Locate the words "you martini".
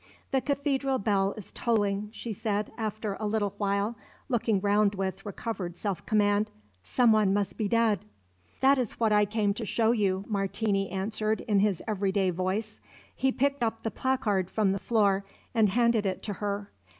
9.91-10.89